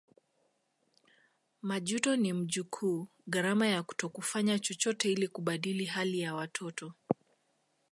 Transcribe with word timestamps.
Majuto 1.61 2.15
ni 2.15 2.33
mjukuu 2.33 3.07
gharama 3.27 3.67
ya 3.67 3.83
kutokufanya 3.83 4.59
chochote 4.59 5.11
ili 5.11 5.27
kubadili 5.27 5.85
hali 5.85 6.19
ya 6.19 6.35
watoto 6.35 6.93